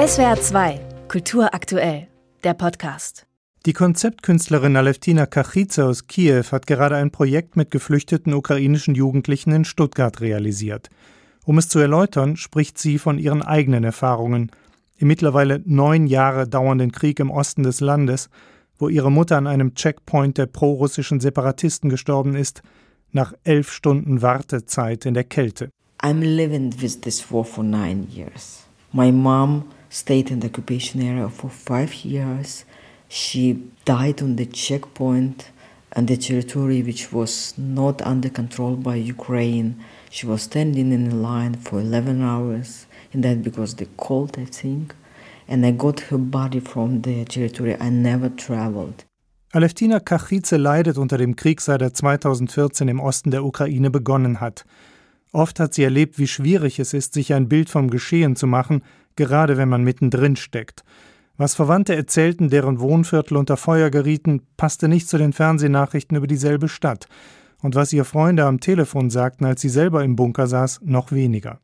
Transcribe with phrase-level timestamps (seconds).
[0.00, 2.08] SWR 2, Kultur aktuell,
[2.42, 3.26] der Podcast.
[3.66, 9.66] Die Konzeptkünstlerin Alevtina Kachice aus Kiew hat gerade ein Projekt mit geflüchteten ukrainischen Jugendlichen in
[9.66, 10.88] Stuttgart realisiert.
[11.44, 14.50] Um es zu erläutern, spricht sie von ihren eigenen Erfahrungen
[14.96, 18.30] im mittlerweile neun Jahre dauernden Krieg im Osten des Landes,
[18.78, 22.62] wo ihre Mutter an einem Checkpoint der prorussischen Separatisten gestorben ist,
[23.12, 25.68] nach elf Stunden Wartezeit in der Kälte.
[26.02, 28.64] I'm living with this war for nine years.
[28.92, 32.64] My mom stayed in the occupation area for five years.
[33.08, 35.50] She died on the checkpoint
[35.92, 39.84] and the territory which was not under control by Ukraine.
[40.08, 44.44] She was standing in a line for 11 hours, and that because the cold, I
[44.44, 44.94] think.
[45.48, 47.76] And I got her body from the territory.
[47.80, 49.04] I never traveled.
[49.52, 54.64] Aleftina Kachice leidet unter dem Krieg, seit er 2014 im Osten der Ukraine begonnen hat.
[55.32, 58.82] Oft hat sie erlebt, wie schwierig es ist, sich ein Bild vom Geschehen zu machen,
[59.16, 60.82] gerade wenn man mittendrin steckt.
[61.36, 66.68] Was Verwandte erzählten, deren Wohnviertel unter Feuer gerieten, passte nicht zu den Fernsehnachrichten über dieselbe
[66.68, 67.06] Stadt.
[67.62, 71.60] Und was ihr Freunde am Telefon sagten, als sie selber im Bunker saß, noch weniger.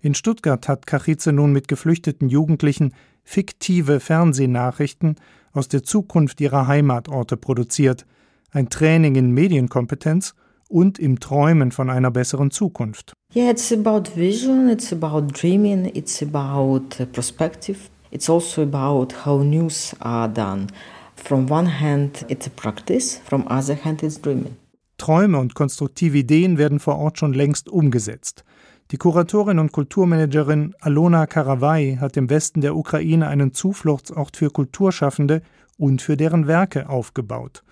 [0.00, 5.16] In Stuttgart hat Kachize nun mit geflüchteten Jugendlichen fiktive Fernsehnachrichten
[5.52, 8.06] aus der Zukunft ihrer Heimatorte produziert,
[8.52, 10.34] ein Training in Medienkompetenz
[10.68, 13.14] und im Träumen von einer besseren Zukunft.
[13.34, 17.90] Yeah, it's about vision, it's about dreaming, it's about uh, perspective.
[18.10, 20.68] It's also about how news are done.
[21.16, 24.56] From one hand, it's a practice, from other hand, it's dreaming.
[24.98, 28.44] Träume und konstruktive Ideen werden vor Ort schon längst umgesetzt.
[28.90, 35.42] Die Kuratorin und Kulturmanagerin Alona Karawai hat im Westen der Ukraine einen Zufluchtsort für Kulturschaffende
[35.76, 37.62] und für deren Werke aufgebaut.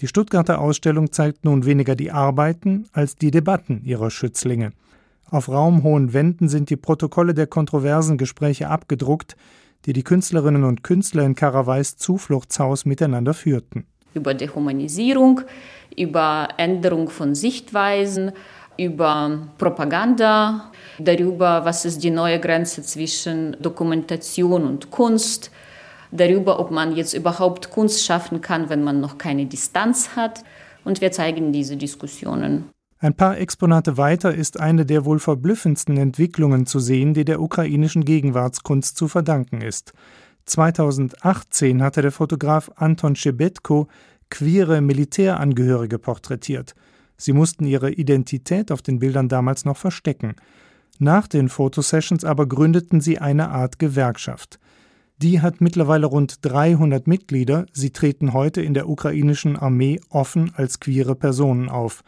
[0.00, 4.72] Die Stuttgarter Ausstellung zeigt nun weniger die Arbeiten als die Debatten ihrer Schützlinge.
[5.30, 9.36] Auf raumhohen Wänden sind die Protokolle der kontroversen Gespräche abgedruckt,
[9.86, 13.86] die die Künstlerinnen und Künstler in Karawais Zufluchtshaus miteinander führten.
[14.12, 15.40] Über Dehumanisierung,
[15.96, 18.32] über Änderung von Sichtweisen,
[18.78, 25.50] über Propaganda, darüber, was ist die neue Grenze zwischen Dokumentation und Kunst,
[26.10, 30.44] darüber, ob man jetzt überhaupt Kunst schaffen kann, wenn man noch keine Distanz hat.
[30.84, 32.70] Und wir zeigen diese Diskussionen.
[32.98, 38.04] Ein paar Exponate weiter ist eine der wohl verblüffendsten Entwicklungen zu sehen, die der ukrainischen
[38.04, 39.92] Gegenwartskunst zu verdanken ist.
[40.46, 43.88] 2018 hatte der Fotograf Anton Schebetko
[44.30, 46.74] queere Militärangehörige porträtiert.
[47.16, 50.36] Sie mussten ihre Identität auf den Bildern damals noch verstecken.
[50.98, 54.58] Nach den Fotosessions aber gründeten sie eine Art Gewerkschaft.
[55.22, 57.64] Die hat mittlerweile rund 300 Mitglieder.
[57.72, 62.02] Sie treten heute in der ukrainischen Armee offen als queere Personen auf.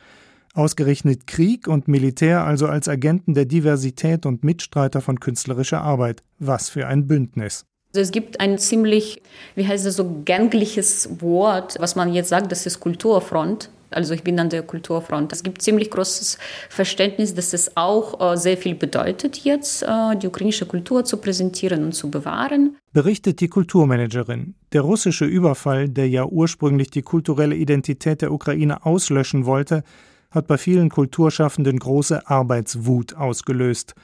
[0.53, 6.23] Ausgerechnet Krieg und Militär also als Agenten der Diversität und Mitstreiter von künstlerischer Arbeit.
[6.39, 7.65] Was für ein Bündnis.
[7.95, 9.23] Also es gibt ein ziemlich,
[9.55, 13.71] wie heißt es so, gängliches Wort, was man jetzt sagt, das ist Kulturfront.
[13.91, 15.33] Also ich bin an der Kulturfront.
[15.33, 16.39] Es gibt ziemlich großes
[16.69, 21.85] Verständnis, dass es auch äh, sehr viel bedeutet, jetzt äh, die ukrainische Kultur zu präsentieren
[21.85, 22.77] und zu bewahren.
[22.93, 24.55] Berichtet die Kulturmanagerin.
[24.73, 29.83] Der russische Überfall, der ja ursprünglich die kulturelle Identität der Ukraine auslöschen wollte,
[30.31, 33.95] hat bei vielen Kulturschaffenden große Arbeitswut ausgelöst.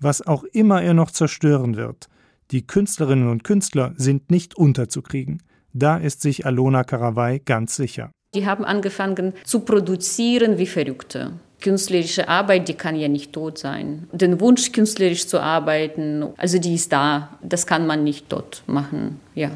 [0.00, 2.08] Was auch immer er noch zerstören wird.
[2.50, 5.42] Die Künstlerinnen und Künstler sind nicht unterzukriegen.
[5.72, 8.10] Da ist sich Alona Karawai ganz sicher.
[8.36, 11.32] Die haben angefangen zu produzieren wie Verrückte.
[11.62, 14.10] Künstlerische Arbeit, die kann ja nicht tot sein.
[14.12, 17.38] Den Wunsch, künstlerisch zu arbeiten, also die ist da.
[17.42, 19.52] Das kann man nicht dort machen, ja.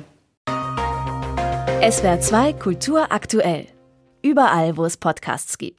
[1.86, 3.66] SWR 2 Kultur aktuell.
[4.22, 5.76] Überall, wo es Podcasts gibt.